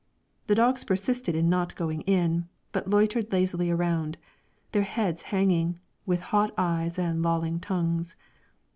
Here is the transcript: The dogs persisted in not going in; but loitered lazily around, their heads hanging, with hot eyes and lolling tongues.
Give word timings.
The 0.47 0.55
dogs 0.55 0.83
persisted 0.83 1.35
in 1.35 1.47
not 1.47 1.75
going 1.75 2.01
in; 2.01 2.49
but 2.71 2.89
loitered 2.89 3.31
lazily 3.31 3.69
around, 3.69 4.17
their 4.71 4.81
heads 4.81 5.21
hanging, 5.21 5.79
with 6.07 6.21
hot 6.33 6.51
eyes 6.57 6.97
and 6.97 7.21
lolling 7.21 7.59
tongues. 7.59 8.15